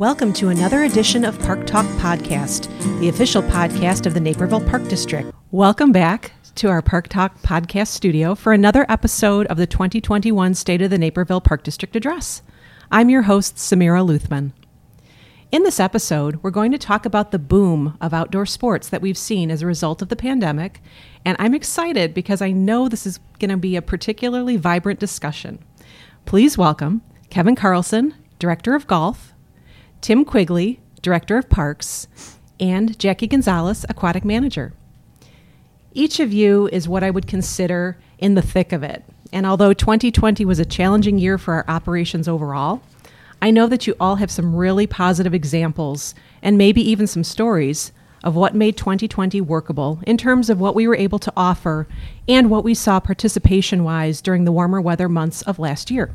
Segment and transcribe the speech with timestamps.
[0.00, 4.88] Welcome to another edition of Park Talk Podcast, the official podcast of the Naperville Park
[4.88, 5.30] District.
[5.50, 10.80] Welcome back to our Park Talk Podcast studio for another episode of the 2021 State
[10.80, 12.40] of the Naperville Park District Address.
[12.90, 14.52] I'm your host, Samira Luthman.
[15.52, 19.18] In this episode, we're going to talk about the boom of outdoor sports that we've
[19.18, 20.80] seen as a result of the pandemic,
[21.26, 25.58] and I'm excited because I know this is going to be a particularly vibrant discussion.
[26.24, 29.34] Please welcome Kevin Carlson, Director of Golf,
[30.00, 32.08] Tim Quigley, Director of Parks,
[32.58, 34.72] and Jackie Gonzalez, Aquatic Manager.
[35.92, 39.04] Each of you is what I would consider in the thick of it.
[39.32, 42.82] And although 2020 was a challenging year for our operations overall,
[43.42, 47.92] I know that you all have some really positive examples and maybe even some stories
[48.22, 51.86] of what made 2020 workable in terms of what we were able to offer
[52.28, 56.14] and what we saw participation wise during the warmer weather months of last year.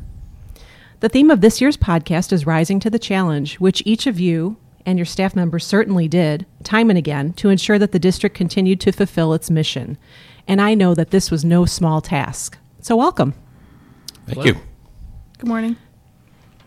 [1.02, 4.56] The theme of this year's podcast is Rising to the Challenge, which each of you
[4.86, 8.80] and your staff members certainly did, time and again, to ensure that the district continued
[8.82, 9.98] to fulfill its mission.
[10.48, 12.58] And I know that this was no small task.
[12.80, 13.34] So, welcome.
[14.26, 14.46] Thank Hello.
[14.46, 14.56] you.
[15.38, 15.76] Good morning.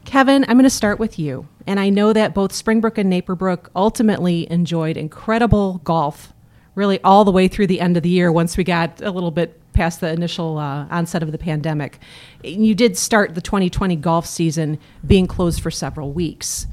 [0.05, 1.49] Kevin, I'm going to start with you.
[1.67, 6.33] And I know that both Springbrook and Naperbrook ultimately enjoyed incredible golf,
[6.79, 9.33] really all the way through the end of the year once we got a little
[9.33, 11.99] bit past the initial uh, onset of the pandemic.
[12.43, 16.69] You did start the 2020 golf season being closed for several weeks.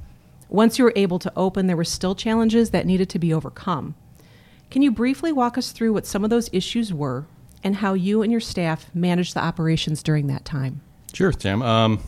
[0.47, 3.95] Once you were able to open, there were still challenges that needed to be overcome.
[4.69, 7.25] Can you briefly walk us through what some of those issues were
[7.63, 10.81] and how you and your staff managed the operations during that time?
[11.13, 11.63] Sure, Tim.
[11.63, 11.99] Um,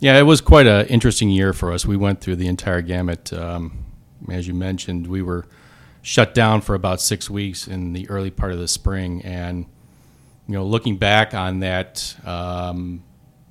[0.00, 1.86] yeah, it was quite an interesting year for us.
[1.86, 3.32] We went through the entire gamut.
[3.32, 3.84] Um,
[4.28, 5.46] as you mentioned, we were
[6.02, 9.66] shut down for about six weeks in the early part of the spring, and
[10.46, 13.02] you know, looking back on that, um,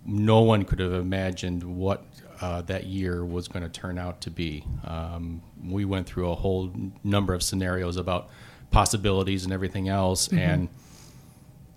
[0.05, 2.03] no one could have imagined what
[2.41, 4.66] uh, that year was going to turn out to be.
[4.83, 6.72] Um, we went through a whole
[7.03, 8.29] number of scenarios about
[8.72, 10.39] possibilities and everything else, mm-hmm.
[10.39, 10.69] and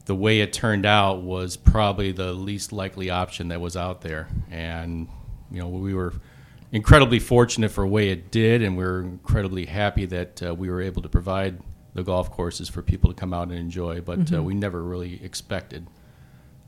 [0.06, 4.28] the way it turned out was probably the least likely option that was out there.
[4.50, 5.08] And,
[5.50, 6.12] you know, we were
[6.74, 10.68] incredibly fortunate for the way it did, and we are incredibly happy that uh, we
[10.68, 11.60] were able to provide
[11.94, 14.00] the golf courses for people to come out and enjoy.
[14.00, 14.34] But uh, mm-hmm.
[14.34, 15.86] uh, we never really expected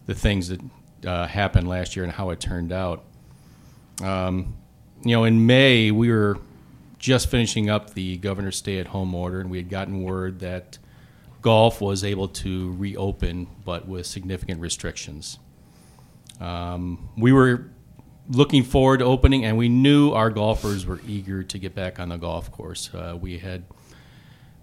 [0.07, 0.61] the things that
[1.05, 3.05] uh, happened last year and how it turned out.
[4.01, 4.57] Um,
[5.03, 6.39] you know, in May, we were
[7.01, 10.79] just finishing up the governor's stay at home order, and we had gotten word that
[11.43, 15.41] golf was able to reopen, but with significant restrictions.
[16.41, 17.71] Um, we were
[18.29, 22.09] looking forward to opening, and we knew our golfers were eager to get back on
[22.09, 22.91] the golf course.
[22.93, 23.65] Uh, we had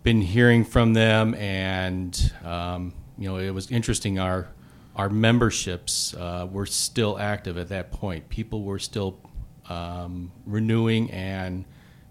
[0.03, 4.19] been hearing from them, and um, you know it was interesting.
[4.19, 4.47] Our
[4.95, 8.29] our memberships uh, were still active at that point.
[8.29, 9.19] People were still
[9.69, 11.65] um, renewing and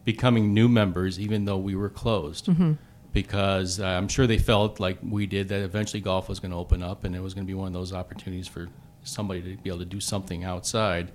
[0.04, 2.46] becoming new members, even though we were closed.
[2.46, 2.72] Mm-hmm
[3.12, 6.56] because uh, I'm sure they felt like we did that eventually golf was going to
[6.56, 8.68] open up and it was going to be one of those opportunities for
[9.04, 11.12] somebody to be able to do something outside.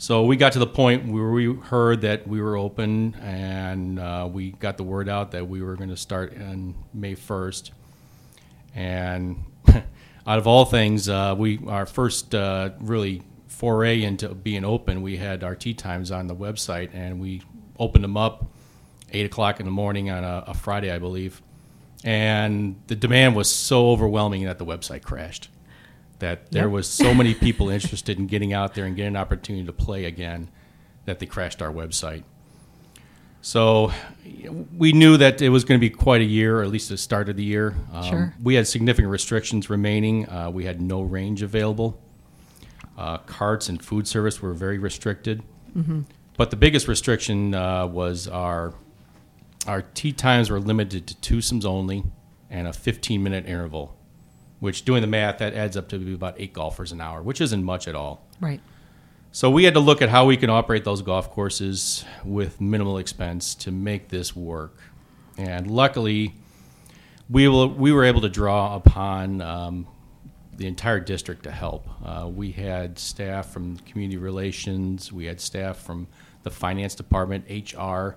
[0.00, 4.28] So we got to the point where we heard that we were open and uh,
[4.32, 7.72] we got the word out that we were going to start on May 1st.
[8.76, 15.02] And out of all things, uh, we our first uh, really foray into being open,
[15.02, 17.42] we had our tee times on the website and we
[17.76, 18.46] opened them up
[19.10, 21.42] eight o'clock in the morning on a, a Friday, I believe,
[22.04, 25.48] and the demand was so overwhelming that the website crashed.
[26.18, 26.72] That there yep.
[26.72, 30.04] was so many people interested in getting out there and getting an opportunity to play
[30.04, 30.48] again
[31.04, 32.24] that they crashed our website.
[33.40, 33.92] So
[34.76, 36.98] we knew that it was going to be quite a year, or at least the
[36.98, 37.76] start of the year.
[37.92, 38.34] Um, sure.
[38.42, 40.28] We had significant restrictions remaining.
[40.28, 42.00] Uh, we had no range available.
[42.96, 45.42] Uh, carts and food service were very restricted.
[45.76, 46.02] Mm-hmm.
[46.36, 48.74] But the biggest restriction uh, was our
[49.66, 52.04] our tee times were limited to twosomes only
[52.48, 53.96] and a 15 minute interval,
[54.60, 57.40] which doing the math, that adds up to be about eight golfers an hour, which
[57.40, 58.24] isn't much at all.
[58.40, 58.60] Right.
[59.30, 62.98] So we had to look at how we can operate those golf courses with minimal
[62.98, 64.76] expense to make this work.
[65.36, 66.34] And luckily,
[67.30, 69.86] we, will, we were able to draw upon um,
[70.56, 71.88] the entire district to help.
[72.04, 76.08] Uh, we had staff from community relations, we had staff from
[76.42, 78.16] the finance department, HR,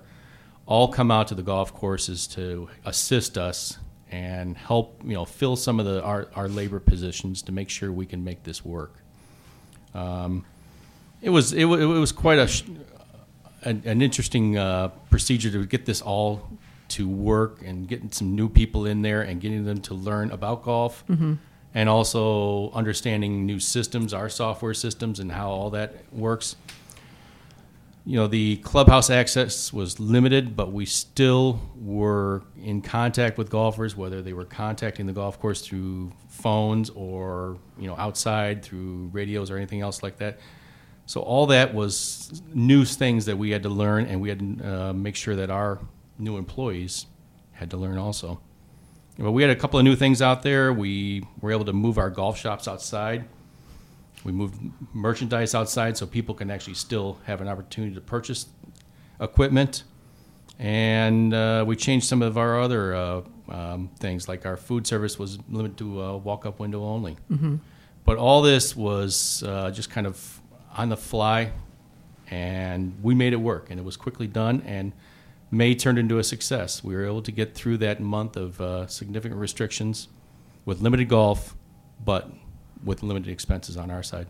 [0.66, 3.78] all come out to the golf courses to assist us
[4.12, 7.90] and help you know fill some of the our, our labor positions to make sure
[7.90, 8.94] we can make this work.
[9.94, 10.44] Um,
[11.22, 12.48] it was it, it, was quite a
[13.62, 16.48] an, an interesting uh, procedure to get this all
[16.88, 20.62] to work and getting some new people in there and getting them to learn about
[20.62, 21.34] golf mm-hmm.
[21.74, 26.56] and also understanding new systems, our software systems, and how all that works.
[28.04, 33.96] You know, the clubhouse access was limited, but we still were in contact with golfers,
[33.96, 39.50] whether they were contacting the golf course through phones or you know outside through radios
[39.50, 40.40] or anything else like that.
[41.06, 44.74] So all that was new things that we had to learn, and we had to
[44.74, 45.78] uh, make sure that our
[46.18, 47.06] new employees
[47.52, 48.40] had to learn also.
[49.18, 50.72] But we had a couple of new things out there.
[50.72, 53.26] We were able to move our golf shops outside
[54.24, 54.60] we moved
[54.92, 58.46] merchandise outside so people can actually still have an opportunity to purchase
[59.20, 59.84] equipment.
[60.58, 65.18] And uh, we changed some of our other uh, um, things, like our food service
[65.18, 67.16] was limited to a walk up window only.
[67.30, 67.56] Mm-hmm.
[68.04, 70.40] But all this was uh, just kind of
[70.76, 71.52] on the fly,
[72.30, 74.62] and we made it work, and it was quickly done.
[74.66, 74.92] And
[75.50, 76.82] May turned into a success.
[76.82, 80.08] We were able to get through that month of uh, significant restrictions
[80.64, 81.54] with limited golf,
[82.04, 82.30] but
[82.84, 84.26] with limited expenses on our side.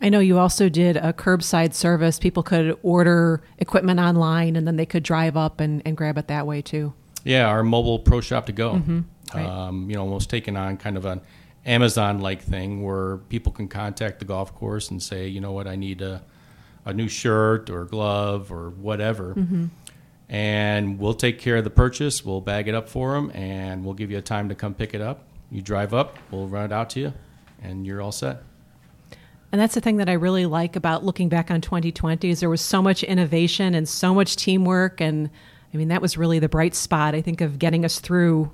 [0.00, 2.18] I know you also did a curbside service.
[2.18, 6.28] People could order equipment online and then they could drive up and, and grab it
[6.28, 6.92] that way too.
[7.24, 8.74] Yeah, our mobile pro shop to go.
[8.74, 9.00] Mm-hmm.
[9.34, 9.46] Right.
[9.46, 11.22] Um, you know, almost taken on kind of an
[11.64, 15.66] Amazon like thing where people can contact the golf course and say, you know what,
[15.66, 16.22] I need a,
[16.84, 19.34] a new shirt or glove or whatever.
[19.34, 19.66] Mm-hmm.
[20.28, 22.24] And we'll take care of the purchase.
[22.24, 24.94] We'll bag it up for them and we'll give you a time to come pick
[24.94, 25.24] it up.
[25.50, 27.12] You drive up, we'll run it out to you
[27.62, 28.42] and you're all set.
[29.52, 32.50] And that's the thing that I really like about looking back on 2020 is there
[32.50, 35.30] was so much innovation and so much teamwork and
[35.72, 38.52] I mean that was really the bright spot I think of getting us through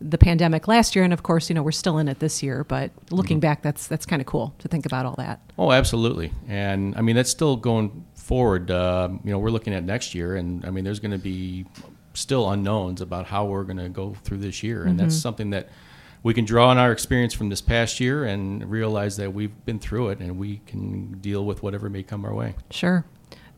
[0.00, 2.64] the pandemic last year and of course you know we're still in it this year
[2.64, 3.42] but looking mm-hmm.
[3.42, 5.40] back that's that's kind of cool to think about all that.
[5.58, 6.32] Oh, absolutely.
[6.48, 10.36] And I mean that's still going forward uh, you know we're looking at next year
[10.36, 11.66] and I mean there's going to be
[12.14, 14.98] still unknowns about how we're going to go through this year and mm-hmm.
[14.98, 15.68] that's something that
[16.22, 19.78] we can draw on our experience from this past year and realize that we've been
[19.78, 22.54] through it and we can deal with whatever may come our way.
[22.70, 23.04] Sure.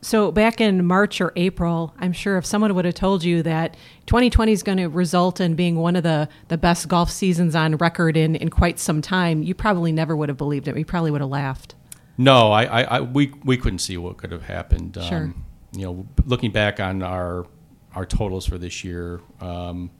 [0.01, 3.75] So back in March or April, I'm sure if someone would have told you that
[4.05, 7.77] 2020 is going to result in being one of the, the best golf seasons on
[7.77, 10.77] record in, in quite some time, you probably never would have believed it.
[10.77, 11.75] You probably would have laughed.
[12.17, 14.97] No, I, I, I we, we couldn't see what could have happened.
[15.01, 15.23] Sure.
[15.23, 17.47] Um, you know, looking back on our
[17.95, 19.91] our totals for this year, um,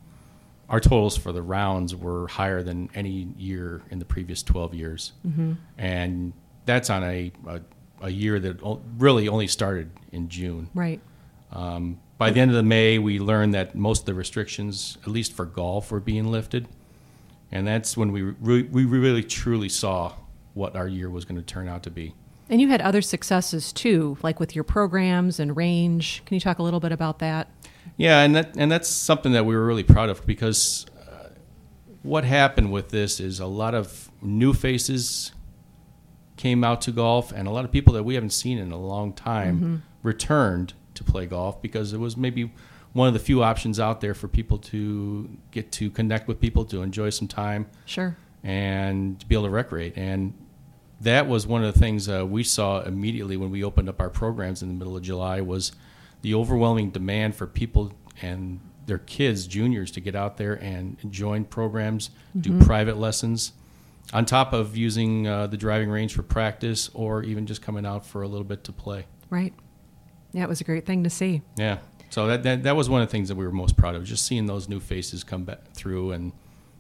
[0.74, 5.12] our totals for the rounds were higher than any year in the previous 12 years.
[5.24, 5.54] Mm-hmm.
[5.78, 6.34] And
[6.66, 7.62] that's on a, a,
[8.02, 8.60] a, year that
[8.98, 10.72] really only started in June.
[10.74, 11.00] Right.
[11.52, 15.10] Um, by the end of the May, we learned that most of the restrictions, at
[15.10, 16.68] least for golf, were being lifted.
[17.52, 20.14] And that's when we, re- we really truly saw
[20.56, 22.16] what our year was going to turn out to be.
[22.50, 26.24] And you had other successes too, like with your programs and range.
[26.26, 27.48] Can you talk a little bit about that?
[27.98, 31.30] Yeah, and that and that's something that we were really proud of because uh,
[32.02, 35.32] what happened with this is a lot of new faces
[36.38, 38.78] came out to golf, and a lot of people that we haven't seen in a
[38.78, 39.76] long time mm-hmm.
[40.02, 42.52] returned to play golf because it was maybe
[42.94, 46.66] one of the few options out there for people to get to connect with people,
[46.66, 49.94] to enjoy some time, sure, and to be able to recreate.
[49.96, 50.34] And
[51.02, 54.10] that was one of the things uh, we saw immediately when we opened up our
[54.10, 55.72] programs in the middle of July was
[56.24, 61.46] the overwhelming demand for people and their kids, juniors, to get out there and join
[61.46, 62.60] programs, mm-hmm.
[62.60, 63.54] do private lessons,
[64.12, 68.06] on top of using uh, the driving range for practice or even just coming out
[68.06, 69.06] for a little bit to play.
[69.30, 69.54] Right.
[70.34, 71.42] Yeah, it was a great thing to see.
[71.58, 71.78] Yeah.
[72.10, 74.04] So that, that, that was one of the things that we were most proud of,
[74.04, 76.34] just seeing those new faces come back through and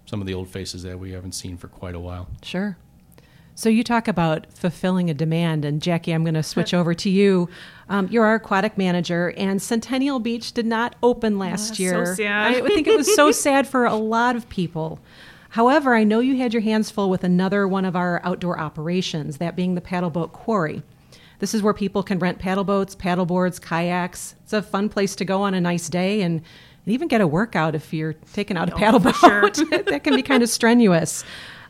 [0.05, 2.27] some of the old faces that we haven't seen for quite a while.
[2.43, 2.77] Sure.
[3.55, 7.09] So you talk about fulfilling a demand, and Jackie, I'm going to switch over to
[7.09, 7.49] you.
[7.87, 12.05] Um, you're our aquatic manager, and Centennial Beach did not open last oh, year.
[12.05, 12.55] So sad.
[12.55, 14.99] I think it was so sad for a lot of people.
[15.49, 19.37] However, I know you had your hands full with another one of our outdoor operations,
[19.37, 20.81] that being the paddleboat quarry.
[21.37, 24.33] This is where people can rent paddle boats, paddle boards, kayaks.
[24.43, 26.41] It's a fun place to go on a nice day and,
[26.85, 29.15] and even get a workout if you're taking out a paddle boat.
[29.15, 29.49] Sure.
[29.83, 31.23] that can be kind of strenuous.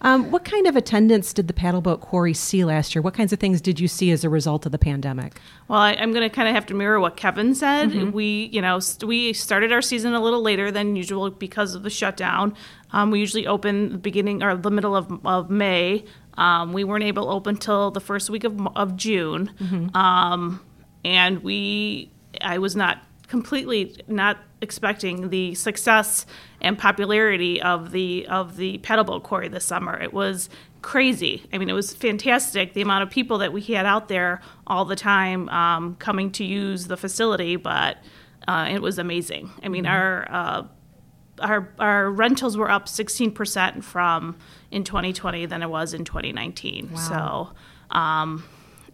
[0.04, 3.02] Um, what kind of attendance did the paddleboat quarry see last year?
[3.02, 5.40] What kinds of things did you see as a result of the pandemic?
[5.70, 7.90] Well, I, am going to kind of have to mirror what Kevin said.
[7.90, 8.12] Mm-hmm.
[8.12, 11.84] We, you know, st- we started our season a little later than usual because of
[11.84, 12.54] the shutdown.
[12.92, 16.04] Um, we usually open the beginning or the middle of, of May.
[16.36, 19.52] Um, we weren't able to open till the first week of, of June.
[19.58, 19.96] Mm-hmm.
[19.96, 20.62] Um,
[21.06, 26.26] and we, I was not completely not expecting the success
[26.62, 30.00] and popularity of the of the paddleboat quarry this summer.
[30.02, 30.50] It was
[30.82, 31.46] crazy.
[31.54, 34.86] I mean, it was fantastic the amount of people that we had out there all
[34.86, 37.98] the time um, coming to use the facility, but
[38.48, 39.52] uh, it was amazing.
[39.62, 39.94] I mean, mm-hmm.
[39.94, 40.64] our uh,
[41.40, 44.38] our our rentals were up 16% from
[44.72, 46.92] in 2020 than it was in 2019.
[46.92, 47.54] Wow.
[47.92, 48.44] So um,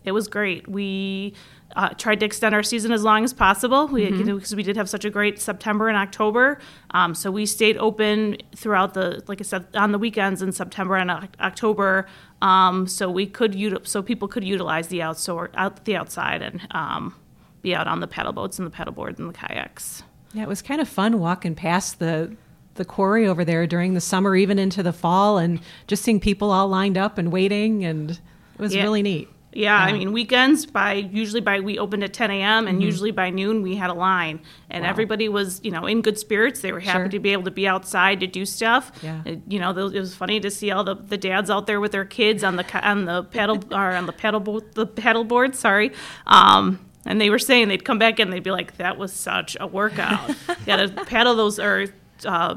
[0.04, 0.68] it was great.
[0.68, 1.34] We
[1.80, 4.64] uh, tried to extend our season as long as possible we, you know, because we
[4.64, 6.60] did have such a great September and October.
[6.92, 10.96] Um, so we stayed open throughout the, like I said, on the weekends in September
[10.98, 12.06] and Oc- October.
[12.42, 16.68] Um, so we could util- so people could utilize the outdoor out the outside and
[16.72, 17.16] um,
[17.62, 20.04] be out on the paddle boats and the paddle boards and the kayaks.
[20.34, 22.36] Yeah, it was kind of fun walking past the
[22.76, 26.50] the quarry over there during the summer, even into the fall, and just seeing people
[26.52, 28.20] all lined up and waiting, and it
[28.60, 28.84] was Yeah.
[28.84, 29.28] really neat.
[29.52, 32.68] Yeah, I mean weekends by usually by we opened at 10 a.m.
[32.68, 34.90] and usually by noon we had a line, and Wow.
[34.92, 36.62] everybody was you know in good spirits.
[36.62, 37.08] They were happy Sure.
[37.10, 38.92] to be able to be outside to do stuff.
[39.02, 39.22] Yeah.
[39.26, 41.80] Uh, you know th- it was funny to see all the, the dads out there
[41.82, 45.24] with their kids on the on the paddle or on the paddle bo- the paddle
[45.24, 45.56] board.
[45.56, 45.94] Sorry.
[46.28, 49.58] Um, and they were saying they'd come back and they'd be like, "That was such
[49.60, 50.30] a workout.
[50.68, 51.88] Got to paddle those or
[52.24, 52.56] uh,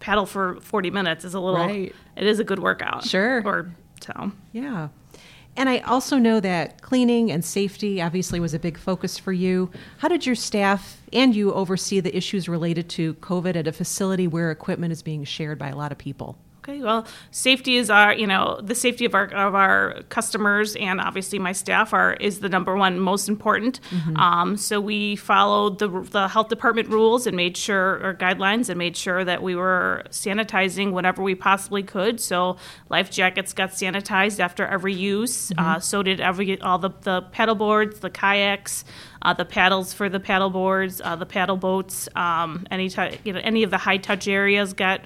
[0.00, 1.60] paddle for 40 minutes is a little.
[1.64, 1.94] Right.
[2.16, 3.04] It is a good workout.
[3.04, 3.42] Sure.
[3.46, 4.32] Or so.
[4.52, 4.88] Yeah.
[5.60, 9.70] And I also know that cleaning and safety obviously was a big focus for you.
[9.98, 14.26] How did your staff and you oversee the issues related to COVID at a facility
[14.26, 16.38] where equipment is being shared by a lot of people?
[16.70, 21.00] Okay, well, safety is our, you know, the safety of our of our customers and
[21.00, 23.80] obviously my staff are is the number one most important.
[24.16, 28.78] Um, so we followed the the health department rules and made sure or guidelines and
[28.78, 32.20] made sure that we were sanitizing whenever we possibly could.
[32.20, 32.56] So
[32.88, 35.52] life jackets got sanitized after every use.
[35.58, 38.84] Uh, so did every all the the paddle boards, the kayaks.
[39.22, 43.32] Uh, the paddles for the paddle boards, uh, the paddle boats, um, any ty- you
[43.32, 45.00] know any of the high touch areas got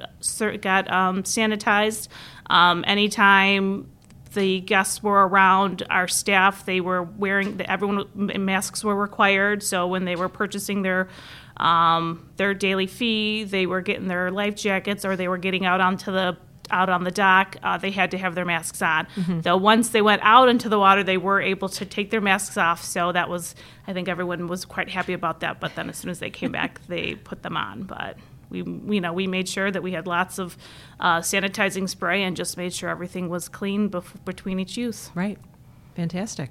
[0.61, 2.09] got um, sanitized.
[2.49, 3.91] Um, anytime
[4.35, 9.63] the guests were around our staff, they were wearing the, everyone masks were required.
[9.63, 11.09] So when they were purchasing their
[11.57, 15.81] um, their daily fee, they were getting their life jackets or they were getting out
[15.81, 16.37] onto the
[16.71, 19.07] out on the dock, uh, they had to have their masks on.
[19.43, 22.57] Though once they went out into the water, they were able to take their masks
[22.57, 22.83] off.
[22.83, 23.55] So that was,
[23.87, 25.61] I think everyone was quite happy about that.
[25.61, 27.83] But then as soon as they came back, they put them on.
[27.85, 28.17] But
[28.51, 28.59] we,
[28.95, 30.57] you know, we made sure that we had lots of
[31.01, 35.11] uh, sanitizing spray and just made sure everything was clean bef- between each use.
[35.15, 35.39] Right.
[35.97, 36.51] Fantastic.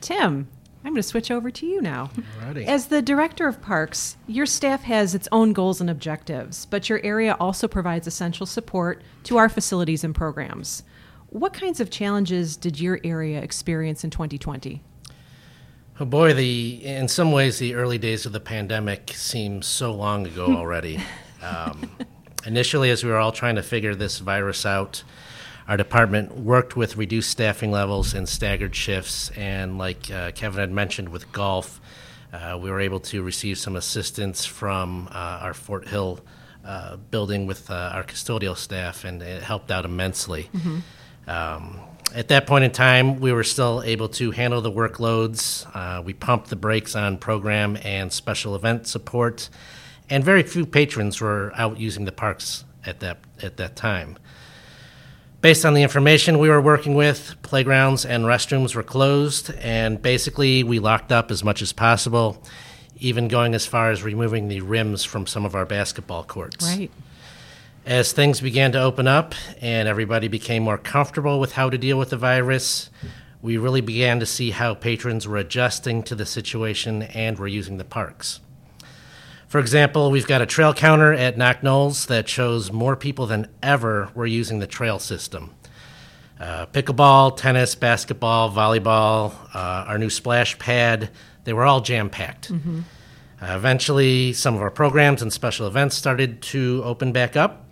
[0.00, 0.48] Tim,
[0.84, 2.10] I'm going to switch over to you now.
[2.40, 2.66] Alrighty.
[2.66, 7.00] As the director of parks, your staff has its own goals and objectives, but your
[7.04, 10.82] area also provides essential support to our facilities and programs.
[11.28, 14.82] What kinds of challenges did your area experience in 2020?
[16.00, 20.26] Oh boy, the in some ways the early days of the pandemic seem so long
[20.26, 21.00] ago already.
[21.42, 21.90] um,
[22.44, 25.04] initially, as we were all trying to figure this virus out,
[25.72, 29.30] our department worked with reduced staffing levels and staggered shifts.
[29.38, 31.80] And like uh, Kevin had mentioned with golf,
[32.30, 36.20] uh, we were able to receive some assistance from uh, our Fort Hill
[36.62, 40.50] uh, building with uh, our custodial staff, and it helped out immensely.
[41.26, 41.80] Um,
[42.14, 45.66] at that point in time, we were still able to handle the workloads.
[45.74, 49.48] Uh, we pumped the brakes on program and special event support,
[50.10, 54.18] and very few patrons were out using the parks at that at that time.
[55.42, 60.62] Based on the information we were working with, playgrounds and restrooms were closed, and basically
[60.62, 62.40] we locked up as much as possible,
[63.00, 66.64] even going as far as removing the rims from some of our basketball courts.
[66.64, 66.92] Right.
[67.84, 71.98] As things began to open up and everybody became more comfortable with how to deal
[71.98, 72.88] with the virus,
[73.42, 77.78] we really began to see how patrons were adjusting to the situation and were using
[77.78, 78.38] the parks.
[79.52, 83.48] For example, we've got a trail counter at Knoch Knolls that shows more people than
[83.62, 85.54] ever were using the trail system.
[86.40, 91.10] Uh, pickleball, tennis, basketball, volleyball, uh, our new splash pad,
[91.44, 92.50] they were all jam packed.
[92.50, 92.54] Uh,
[93.42, 97.66] eventually, some of our programs and special events started to open back up,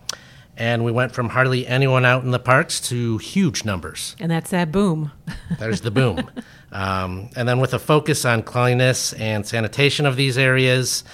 [0.59, 4.17] and we went from hardly anyone out in the parks to huge numbers.
[4.21, 5.13] And that's that boom.
[5.59, 6.31] There's the boom.
[6.73, 11.05] Um, and then, with a focus on cleanliness and sanitation of these areas,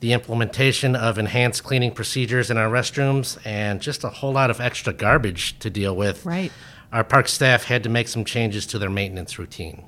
[0.00, 4.60] the implementation of enhanced cleaning procedures in our restrooms, and just a whole lot of
[4.60, 6.52] extra garbage to deal with, Right.
[6.92, 9.84] our park staff had to make some changes to their maintenance routine.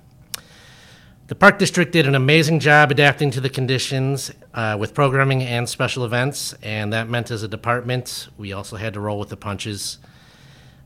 [1.26, 5.68] The Park District did an amazing job adapting to the conditions uh, with programming and
[5.68, 9.36] special events, and that meant as a department, we also had to roll with the
[9.36, 9.98] punches.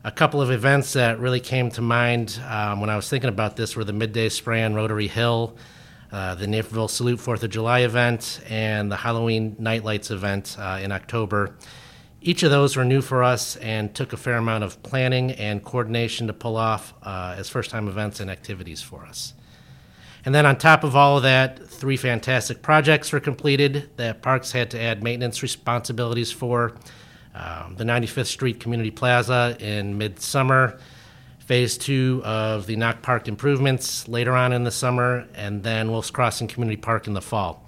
[0.03, 3.55] A couple of events that really came to mind um, when I was thinking about
[3.55, 5.55] this were the Midday Spray on Rotary Hill,
[6.13, 10.79] uh, the Naperville Salute 4th of July event, and the Halloween Night Lights event uh,
[10.79, 11.55] in October.
[12.21, 15.63] Each of those were new for us and took a fair amount of planning and
[15.65, 19.33] coordination to pull off uh, as first time events and activities for us.
[20.23, 24.51] And then on top of all of that, three fantastic projects were completed that Parks
[24.51, 26.75] had to add maintenance responsibilities for.
[27.33, 30.79] Um, the 95th Street Community Plaza in midsummer
[31.53, 36.09] phase two of the Knoch Park improvements later on in the summer, and then Wolf's
[36.09, 37.63] Crossing Community Park in the fall.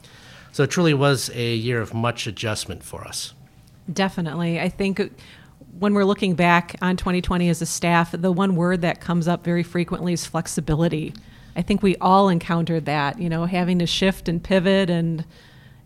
[0.54, 3.36] So it truly was a year of much adjustment for us.
[3.94, 4.60] Definitely.
[4.60, 5.14] I think
[5.78, 9.44] when we're looking back on 2020 as a staff, the one word that comes up
[9.44, 11.14] very frequently is flexibility.
[11.56, 15.26] I think we all encountered that, you know, having to shift and pivot and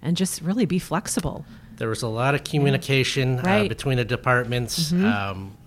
[0.01, 1.43] and just really be flexible.
[1.75, 3.65] There was a lot of communication Right.
[3.65, 4.93] uh, between the departments.
[4.93, 5.57] Um,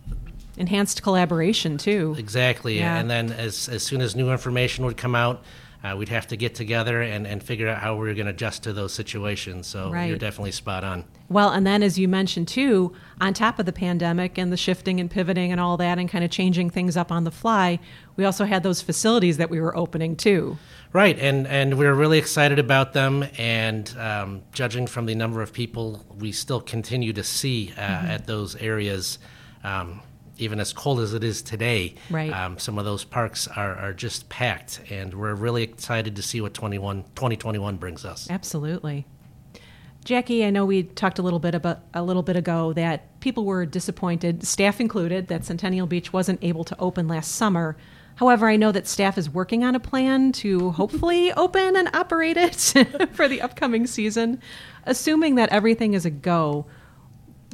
[0.57, 2.15] Enhanced collaboration too.
[2.19, 2.79] Exactly.
[2.79, 2.97] Yeah.
[2.99, 5.43] And then as, as soon as new information would come out,
[5.85, 8.33] uh, we'd have to get together and, and figure out how we were going to
[8.33, 9.67] adjust to those situations.
[9.67, 10.05] So Right.
[10.09, 11.05] you're definitely spot on.
[11.29, 15.01] Well, and then as you mentioned too, on top of the pandemic and the shifting
[15.01, 17.81] and pivoting and all that and kind of changing things up on the fly,
[18.15, 20.57] we also had those facilities that we were opening too.
[20.93, 21.19] Right.
[21.19, 23.25] And, and we were really excited about them.
[23.39, 28.07] And um, judging from the number of people we still continue to see uh, Mm-hmm.
[28.09, 29.19] at those areas,
[29.65, 30.01] um,
[30.39, 32.33] even as cold as it is today, Right.
[32.33, 34.81] um, some of those parks are, are just packed.
[34.91, 38.29] And we're really excited to see what 21, 2021 brings us.
[38.31, 39.07] Absolutely.
[40.05, 43.45] Jackie, I know we talked a little bit about a little bit ago that people
[43.45, 47.77] were disappointed, staff included, that Centennial Beach wasn't able to open last summer.
[48.17, 52.37] However, I know that staff is working on a plan to hopefully open and operate
[52.37, 52.55] it
[53.13, 54.41] for the upcoming season.
[54.85, 56.67] Assuming that everything is a go,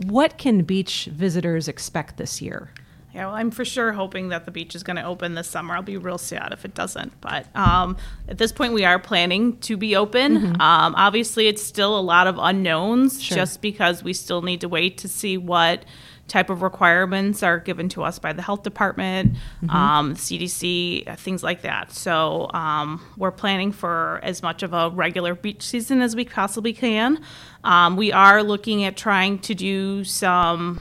[0.06, 2.70] what can beach visitors expect this year?
[3.14, 5.74] Yeah, well, I'm for sure hoping that the beach is going to open this summer.
[5.74, 7.18] I'll be real sad if it doesn't.
[7.20, 7.96] But um,
[8.28, 10.36] at this point, we are planning to be open.
[10.60, 13.36] Um, obviously, it's still a lot of unknowns Sure.
[13.36, 15.84] just because we still need to wait to see what
[16.28, 19.36] type of requirements are given to us by the health department,
[19.68, 21.92] um, CDC, uh, things like that.
[21.92, 26.72] So um, we're planning for as much of a regular beach season as we possibly
[26.72, 27.22] can.
[27.64, 30.80] Um, we are looking at trying to do some.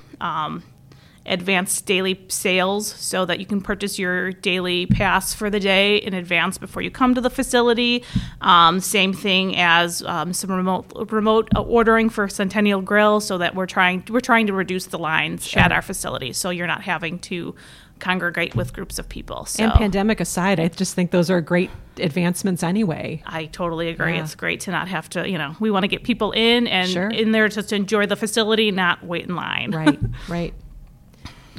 [1.27, 6.13] Advanced daily sales so that you can purchase your daily pass for the day in
[6.13, 8.03] advance before you come to the facility.
[8.41, 13.65] Um, same thing as um, some remote remote ordering for Centennial Grill, so that we're
[13.65, 17.55] trying we're trying to reduce the lines at our facility, so you're not having to
[17.99, 19.45] congregate with groups of people.
[19.45, 23.23] So And pandemic aside, I just think those are great advancements anyway.
[23.25, 24.13] I totally agree.
[24.13, 24.23] Yeah.
[24.23, 26.89] It's great to not have to, you know, we want to get people in and
[26.89, 27.09] Sure.
[27.09, 29.71] in there just to enjoy the facility, not wait in line.
[29.71, 29.99] Right,
[30.29, 30.53] right.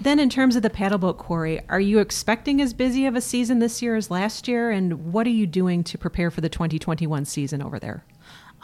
[0.01, 3.59] Then, in terms of the paddleboat quarry, are you expecting as busy of a season
[3.59, 4.71] this year as last year?
[4.71, 8.05] And what are you doing to prepare for the 2021 season over there?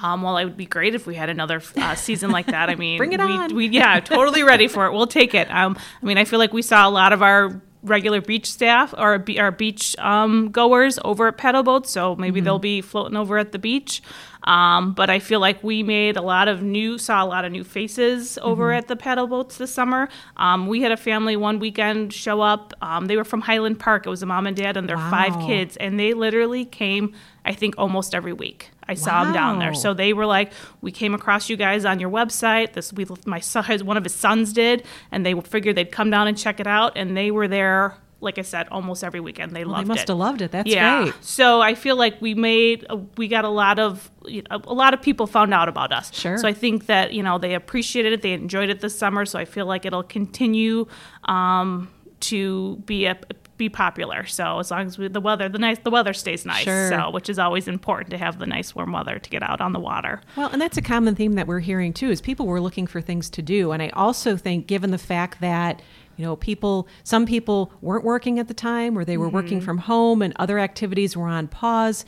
[0.02, 2.70] Um, well, it would be great if we had another uh, season like that.
[2.70, 3.54] I mean, Bring it we, on.
[3.54, 4.92] We, yeah, totally ready for it.
[4.92, 5.50] We'll take it.
[5.50, 8.94] Um, I mean, I feel like we saw a lot of our regular beach staff
[8.96, 12.44] or our beach um, goers over at pedal boats, so maybe Mm-hmm.
[12.44, 14.02] they'll be floating over at the beach.
[14.44, 17.52] Um, but I feel like we made a lot of new, saw a lot of
[17.52, 18.78] new faces over Mm-hmm.
[18.78, 20.08] at the paddle boats this summer.
[20.36, 22.72] Um, we had a family one weekend show up.
[22.82, 24.06] Um, they were from Highland Park.
[24.06, 27.14] It was a mom and dad and their five kids, and they literally came.
[27.46, 28.70] I think almost every week.
[28.88, 29.74] I saw them down there.
[29.74, 30.52] So they were like,
[30.82, 32.72] "We came across you guys on your website.
[32.74, 36.26] This we my son, one of his sons did, and they figured they'd come down
[36.26, 36.92] and check it out.
[36.96, 39.52] And they were there, like I said, almost every weekend.
[39.52, 39.84] They Well, loved it.
[39.84, 40.08] they must it.
[40.08, 40.50] have loved it.
[40.50, 41.02] That's yeah.
[41.02, 41.14] great.
[41.20, 44.94] So I feel like we made we got a lot of you know, a lot
[44.94, 46.12] of people found out about us.
[46.14, 46.38] Sure.
[46.38, 48.22] So I think that you know they appreciated it.
[48.22, 49.24] They enjoyed it this summer.
[49.26, 50.86] So I feel like it'll continue
[51.24, 53.18] um, to be a
[53.56, 54.26] be popular.
[54.26, 56.64] So as long as we, the weather the nice the weather stays nice.
[56.64, 56.88] Sure.
[56.88, 59.72] So which is always important to have the nice warm weather to get out on
[59.72, 60.20] the water.
[60.36, 63.00] Well, and that's a common theme that we're hearing too is people were looking for
[63.00, 63.70] things to do.
[63.72, 65.82] And I also think given the fact that
[66.16, 69.64] you know, people some people weren't working at the time or they were working mm-hmm.
[69.64, 72.04] from home and other activities were on pause.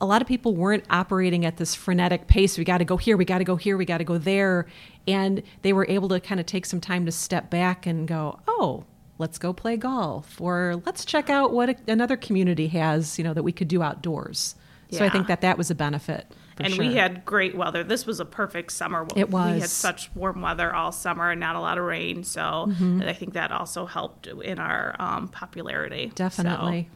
[0.00, 2.58] A lot of people weren't operating at this frenetic pace.
[2.58, 4.66] We got to go here, we got to go here, we got to go there.
[5.06, 8.40] And they were able to kind of take some time to step back and go,
[8.48, 8.84] "Oh,
[9.18, 13.34] let's go play golf or let's check out what a, another community has, you know,
[13.34, 14.56] that we could do outdoors."
[14.90, 16.32] So I think that that was a benefit.
[16.56, 16.84] For and sure.
[16.84, 17.82] we had great weather.
[17.84, 19.06] This was a perfect summer.
[19.16, 19.54] It was.
[19.54, 22.24] We had such warm weather all summer and not a lot of rain.
[22.24, 23.02] So Mm-hmm.
[23.02, 26.08] I think that also helped in our um, popularity.
[26.10, 26.88] So- Definitely.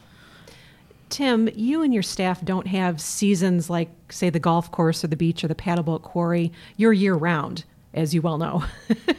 [1.09, 5.15] Tim, you and your staff don't have seasons like, say, the golf course or the
[5.15, 6.51] beach or the paddleboat quarry.
[6.77, 7.63] You're year round,
[7.95, 8.63] as you well know.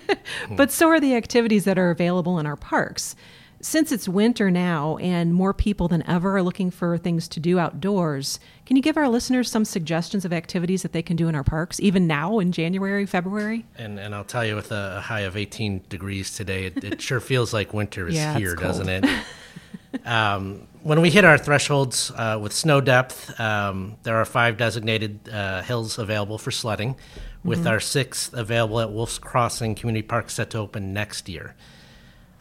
[0.57, 3.17] but so are the activities that are available in our parks.
[3.63, 7.59] Since it's winter now and more people than ever are looking for things to do
[7.59, 11.35] outdoors, can you give our listeners some suggestions of activities that they can do in
[11.35, 13.67] our parks, even now in January, February?
[13.77, 17.21] And, and I'll tell you, with a high of 18 degrees today, it, it sure
[17.21, 19.05] feels like winter is Yeah, here, doesn't it?
[20.07, 25.29] um, when we hit our thresholds uh, with snow depth, um, there are five designated
[25.29, 26.97] uh, hills available for sledding,
[27.45, 27.69] with Mm-hmm.
[27.69, 31.55] our sixth available at Wolf's Crossing Community Park set to open next year.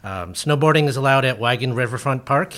[0.02, 2.54] Um, snowboarding is allowed at Wagon Riverfront Park.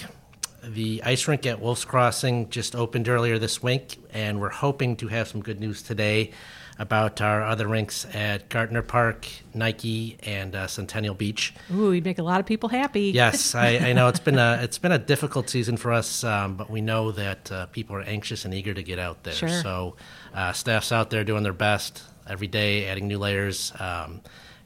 [0.62, 5.08] The ice rink at Wolf's Crossing just opened earlier this week, and we're hoping to
[5.08, 6.30] have some good news today
[6.78, 11.52] about our other rinks at Gardner Park, Nike, and uh, Centennial Beach.
[11.74, 13.10] Ooh, you'd make a lot of people happy.
[13.10, 16.56] Yes, I, I know it's been a it's been a difficult season for us, um,
[16.56, 19.34] but we know that uh, people are anxious and eager to get out there.
[19.34, 19.48] Sure.
[19.48, 19.96] So,
[20.32, 24.20] uh, staff's out there doing their best every day, adding new layers, um,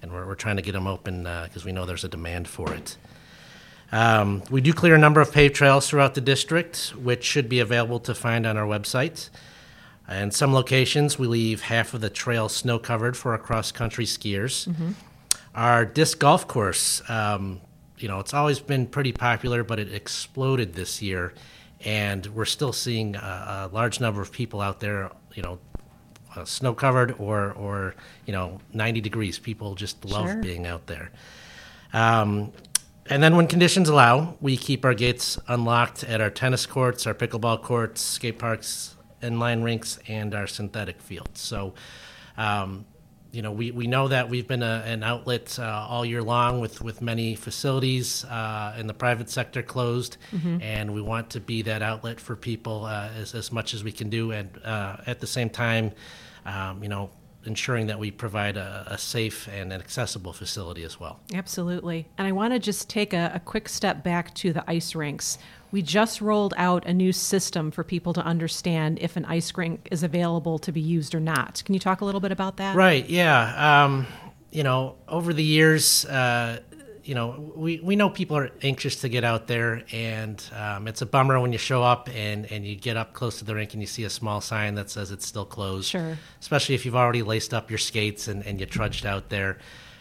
[0.07, 2.73] and we're, we're trying to get them open because we know there's a demand for
[2.73, 2.97] it.
[3.93, 7.61] Um, we do clear a number of paved trails throughout the district, which should be
[7.61, 9.31] available to find on our website.
[10.09, 14.05] In some locations, we leave half of the trail snow covered for our cross country
[14.05, 14.67] skiers.
[15.55, 17.61] Our disc golf course, um,
[17.99, 21.33] you know, it's always been pretty popular, but it exploded this year,
[21.85, 25.59] and we're still seeing a, a large number of people out there, you know,
[26.37, 27.95] uh, snow covered or, or,
[28.27, 29.39] you know, 90 degrees.
[29.39, 30.43] People just love Sure.
[30.43, 31.11] being out there.
[31.93, 32.53] Um,
[33.09, 37.15] and then when conditions allow, we keep our gates unlocked at our tennis courts, our
[37.15, 41.41] pickleball courts, skate parks, inline rinks, and our synthetic fields.
[41.41, 41.75] So,
[42.37, 42.85] um,
[43.33, 46.59] you know, we, we know that we've been a, an outlet uh, all year long
[46.61, 50.17] with, with many facilities uh, in the private sector closed,
[50.61, 53.93] and we want to be that outlet for people uh, as, as much as we
[53.93, 55.93] can do, and uh, at the same time,
[56.47, 57.11] um, you know,
[57.45, 61.21] ensuring that we provide a, a safe and an accessible facility as well.
[61.33, 62.09] Absolutely.
[62.19, 65.39] And I want to just take a, a quick step back to the ice rinks.
[65.71, 69.89] We just rolled out a new system for people to understand if an ice rink
[69.91, 71.63] is available to be used or not.
[71.65, 72.75] Can you talk a little bit about that?
[72.75, 73.09] Right.
[73.09, 73.85] Yeah.
[73.85, 74.07] Um,
[74.51, 76.61] you know, over the years, uh,
[77.07, 81.03] you know, we, we know people are anxious to get out there, and um, it's
[81.03, 83.73] a bummer when you show up and, and you get up close to the rink
[83.75, 85.89] and you see a small sign that says it's still closed.
[85.89, 86.19] Sure.
[86.41, 89.59] Especially if you've already laced up your skates and, and you trudged out there.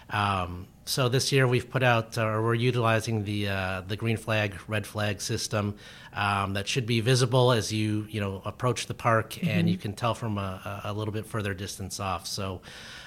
[0.10, 4.56] Um, so this year we've put out, or we're utilizing the uh, the green flag,
[4.68, 5.76] red flag system
[6.14, 9.94] um, that should be visible as you you know approach the park, and you can
[9.94, 12.28] tell from a, a a little bit further distance off.
[12.28, 12.62] So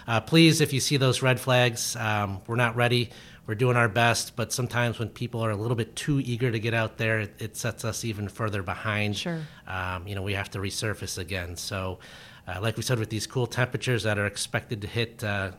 [0.08, 3.10] uh, please, if you see those red flags, um, we're not ready.
[3.48, 6.60] We're doing our best, but sometimes when people are a little bit too eager to
[6.60, 9.16] get out there, it, it sets us even further behind.
[9.16, 9.40] Sure.
[9.66, 11.56] Um, you know, we have to resurface again.
[11.56, 11.98] So,
[12.46, 15.52] uh, like we said, with these cool temperatures that are expected to hit, uh,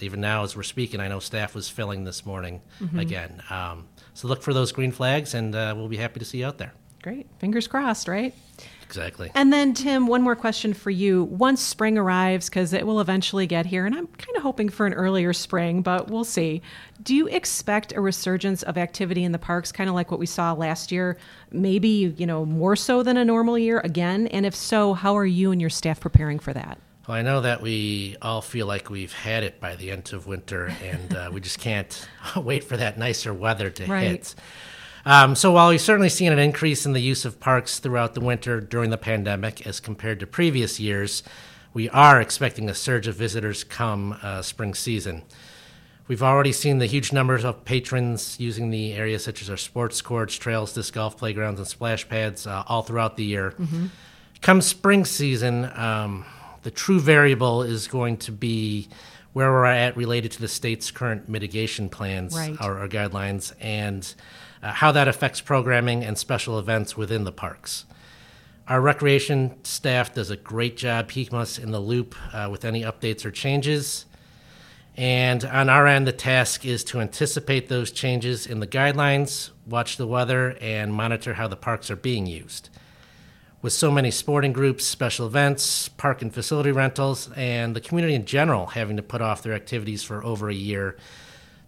[0.00, 2.62] even now as we're speaking, I know staff was filling this morning
[2.96, 3.42] again.
[3.50, 6.46] Um, so look for those green flags, and uh, we'll be happy to see you
[6.46, 6.72] out there.
[7.02, 7.26] Great.
[7.38, 8.34] Fingers crossed, right?
[8.96, 9.30] Exactly.
[9.34, 11.24] And then, Tim, one more question for you.
[11.24, 14.86] Once spring arrives, because it will eventually get here, and I'm kind of hoping for
[14.86, 16.62] an earlier spring, but we'll see.
[17.02, 20.26] Do you expect a resurgence of activity in the parks, kind of like what we
[20.26, 21.16] saw last year?
[21.50, 24.28] Maybe, you know, more so than a normal year again?
[24.28, 26.78] And if so, how are you and your staff preparing for that?
[27.08, 30.26] Well, I know that we all feel like we've had it by the end of
[30.26, 34.08] winter, and uh, we just can't wait for that nicer weather to Right.
[34.12, 34.34] hit.
[35.06, 38.20] Um, so, while we've certainly seen an increase in the use of parks throughout the
[38.20, 41.22] winter during the pandemic as compared to previous years,
[41.74, 45.22] we are expecting a surge of visitors come uh, spring season.
[46.06, 50.00] We've already seen the huge numbers of patrons using the area, such as our sports
[50.02, 53.54] courts, trails, disc golf playgrounds, and splash pads, uh, all throughout the year.
[54.42, 56.24] Come spring season, um,
[56.62, 58.88] the true variable is going to be
[59.32, 62.56] where we're at related to the state's current mitigation plans Right.
[62.60, 64.14] or, or guidelines and
[64.64, 67.84] uh, how that affects programming and special events within the parks.
[68.66, 72.80] Our recreation staff does a great job keeping us in the loop uh, with any
[72.80, 74.06] updates or changes.
[74.96, 79.98] And on our end, the task is to anticipate those changes in the guidelines, watch
[79.98, 82.70] the weather, and monitor how the parks are being used.
[83.60, 88.24] With so many sporting groups, special events, park and facility rentals, and the community in
[88.24, 90.96] general having to put off their activities for over a year,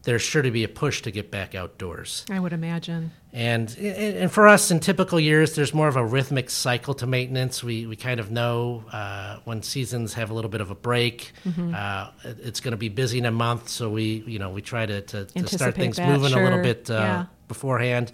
[0.07, 2.25] there's sure to be a push to get back outdoors.
[2.31, 3.11] I would imagine.
[3.33, 7.63] And and for us, in typical years, there's more of a rhythmic cycle to maintenance.
[7.63, 11.33] We we kind of know uh, when seasons have a little bit of a break.
[11.45, 14.87] Uh, it's going to be busy in a month, so we you know we try
[14.87, 17.27] to to, to start things that, moving a little bit uh, Yeah.
[17.49, 18.13] beforehand.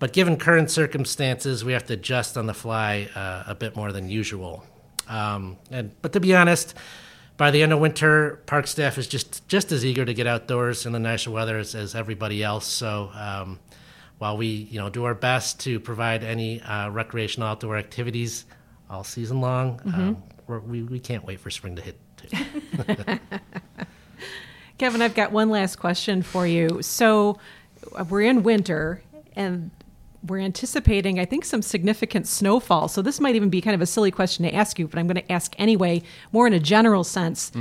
[0.00, 3.92] But given current circumstances, we have to adjust on the fly uh, a bit more
[3.92, 4.64] than usual.
[5.08, 6.74] Um, and but to be honest,
[7.40, 10.84] by the end of winter, park staff is just just as eager to get outdoors
[10.84, 12.66] in the nicer weather as, as everybody else.
[12.66, 13.58] So um,
[14.18, 18.44] while we you know do our best to provide any uh, recreational outdoor activities
[18.90, 21.98] all season long, um, we're, we we can't wait for spring to hit.
[22.18, 22.28] Too.
[24.76, 26.82] Kevin, I've got one last question for you.
[26.82, 27.38] So
[27.96, 29.02] uh, we're in winter
[29.34, 29.70] and
[30.26, 32.88] we're anticipating, I think, some significant snowfall.
[32.88, 35.06] So this might even be kind of a silly question to ask you, but I'm
[35.06, 36.02] going to ask anyway,
[36.32, 37.52] more in a general sense.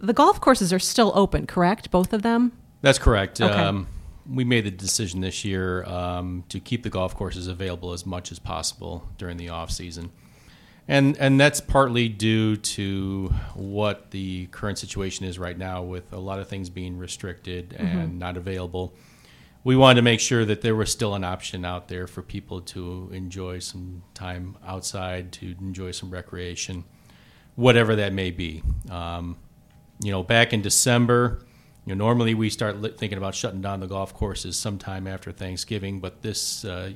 [0.00, 1.90] The golf courses are still open, correct?
[1.90, 2.52] Both of them?
[2.82, 3.40] That's correct.
[3.40, 3.52] Okay.
[3.52, 3.86] Um,
[4.28, 8.32] we made the decision this year um, to keep the golf courses available as much
[8.32, 10.10] as possible during the off season,
[10.88, 16.18] and and that's partly due to what the current situation is right now, with a
[16.18, 18.94] lot of things being restricted and not available.
[19.66, 22.60] We wanted to make sure that there was still an option out there for people
[22.60, 26.84] to enjoy some time outside, to enjoy some recreation,
[27.56, 28.62] whatever that may be.
[28.88, 29.36] Um,
[29.98, 31.44] you know, back in December,
[31.84, 35.32] you know, normally we start li- thinking about shutting down the golf courses sometime after
[35.32, 36.92] Thanksgiving, but this uh,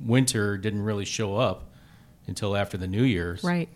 [0.00, 1.70] winter didn't really show up
[2.26, 3.44] until after the New Year's.
[3.44, 3.68] Right.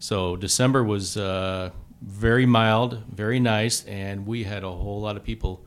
[0.00, 1.70] So December was uh,
[2.02, 5.64] very mild, very nice, and we had a whole lot of people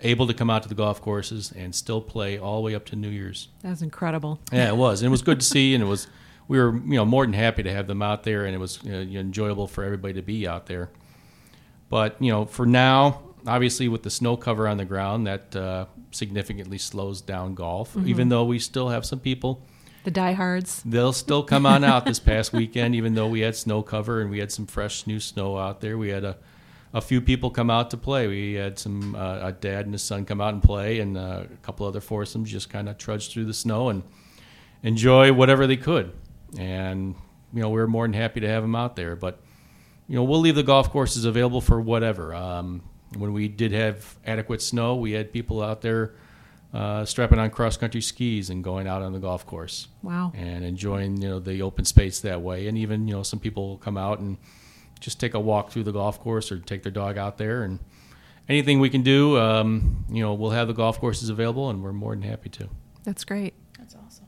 [0.00, 2.84] able to come out to the golf courses and still play all the way up
[2.86, 3.48] to New Year's.
[3.62, 4.38] That was incredible.
[4.52, 6.06] Yeah, it was, and it was good to see, and it was.
[6.46, 8.78] We were, you know, more than happy to have them out there, and it was
[8.84, 10.90] you know, enjoyable for everybody to be out there.
[11.88, 15.86] But you know, for now, obviously with the snow cover on the ground, that uh,
[16.10, 17.96] significantly slows down golf.
[18.04, 19.62] Even though we still have some people,
[20.04, 20.82] The diehards.
[20.84, 22.94] they'll still come on out this past weekend.
[22.94, 25.96] Even though we had snow cover and we had some fresh new snow out there,
[25.96, 26.36] we had a
[26.94, 28.26] a few people come out to play.
[28.28, 31.42] We had some uh, a dad and his son come out and play, and uh,
[31.52, 34.02] a couple other foursomes just kind of trudge through the snow and
[34.82, 36.12] enjoy whatever they could.
[36.58, 37.14] And
[37.52, 39.16] you know, we were more than happy to have them out there.
[39.16, 39.40] But
[40.08, 42.34] you know, we'll leave the golf courses available for whatever.
[42.34, 42.82] Um,
[43.16, 46.14] when we did have adequate snow, we had people out there
[46.72, 50.32] uh, strapping on cross country skis and going out on the golf course Wow.
[50.34, 52.66] and enjoying you know the open space that way.
[52.68, 54.36] And even you know some people come out and
[55.04, 57.78] just take a walk through the golf course or take their dog out there and
[58.48, 59.38] anything we can do.
[59.38, 62.68] Um, you know, we'll have the golf courses available, and we're more than happy to.
[63.04, 63.52] That's great.
[63.78, 64.26] That's awesome.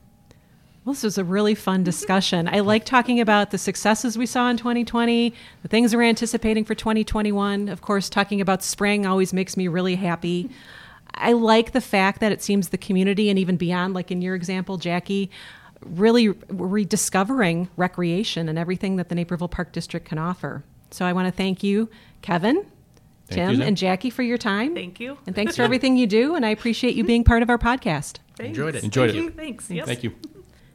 [0.85, 2.47] Well, this was a really fun discussion.
[2.47, 6.75] I like talking about the successes we saw in 2020, the things we're anticipating for
[6.75, 7.69] 2021.
[7.69, 10.51] Of course, talking about spring always makes me really happy.
[11.15, 14.35] I like the fact that it seems the community and even beyond, like in your
[14.35, 15.31] example, Jackie,
[15.85, 20.65] really rediscovering recreation and everything that the Naperville Park District can offer.
[20.91, 21.91] So I want to thank you,
[22.23, 22.65] Kevin,
[23.27, 24.75] Thank Tim, you, and Jackie for your time.
[24.75, 25.19] Thank you.
[25.27, 26.35] And thanks for everything you do.
[26.35, 28.19] And I appreciate you being part of our podcast.
[28.37, 28.51] Thanks.
[28.51, 28.85] Enjoyed it.
[28.85, 29.25] Enjoyed Thank it.
[29.25, 29.31] you.
[29.31, 29.71] Thanks.
[29.71, 29.87] Yes.
[29.87, 30.15] Thank you.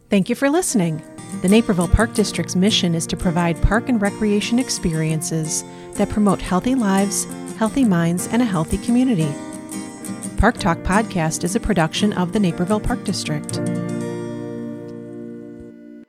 [0.09, 1.01] Thank you for listening.
[1.41, 6.75] The Naperville Park District's mission is to provide park and recreation experiences that promote healthy
[6.75, 7.25] lives,
[7.57, 9.33] healthy minds, and a healthy community.
[10.37, 13.61] Park Talk Podcast is a production of the Naperville Park District.